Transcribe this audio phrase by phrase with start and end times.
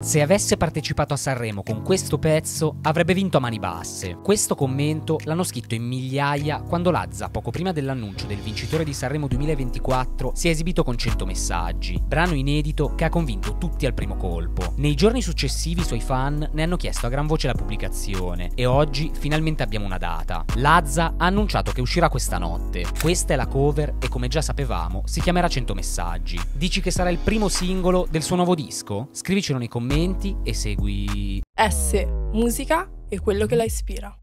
[0.00, 4.16] Se avesse partecipato a Sanremo con questo pezzo, avrebbe vinto a mani basse.
[4.22, 9.26] Questo commento l'hanno scritto in migliaia quando Lazza, poco prima dell'annuncio del vincitore di Sanremo
[9.26, 14.14] 2024, si è esibito con 100 messaggi, brano inedito che ha convinto tutti al primo
[14.14, 14.72] colpo.
[14.76, 18.66] Nei giorni successivi i suoi fan ne hanno chiesto a gran voce la pubblicazione e
[18.66, 20.44] oggi finalmente abbiamo una data.
[20.58, 22.84] Lazza ha annunciato che uscirà questa notte.
[23.00, 26.38] Questa è la cover e come già sapevamo si chiamerà 100 messaggi.
[26.52, 29.08] Dici che sarà il primo singolo del suo nuovo disco?
[29.10, 34.14] Scrivicelo nei commenti commenti e segui S, musica e quello che la ispira.